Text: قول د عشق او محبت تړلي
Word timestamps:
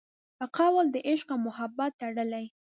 قول 0.57 0.85
د 0.91 0.95
عشق 1.09 1.29
او 1.33 1.39
محبت 1.47 1.91
تړلي 2.01 2.45